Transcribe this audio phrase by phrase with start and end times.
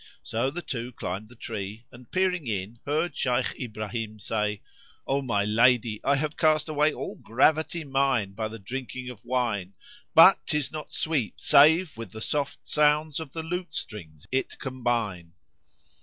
[0.23, 4.63] So the two climbed the tree and, peering in, heard Shaykh Ibrahim say,
[5.05, 9.73] "O my lady, I have cast away all gravity mine by the drinking of wine,
[10.15, 15.33] but 'tis not sweet save with the soft sounds of the lute strings it combine."